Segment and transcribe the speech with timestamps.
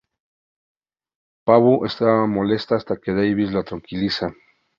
[1.45, 4.33] Paavo se molesta hasta que Davis lo tranquiliza.